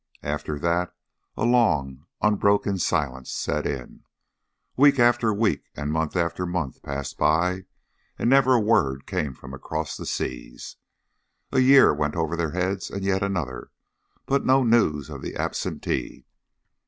[0.23, 0.95] After that
[1.37, 4.03] a long unbroken silence set in.
[4.75, 7.65] Week after week and month after month passed by,
[8.17, 10.77] and never a word came from across the seas.
[11.51, 13.69] A year went over their heads, and yet another,
[14.25, 16.25] but no news of the absentee.